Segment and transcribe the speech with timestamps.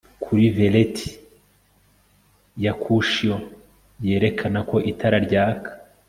[0.23, 1.09] kuri velheti
[2.63, 3.41] ya cushion
[4.07, 5.69] yerekana ko itara ryaka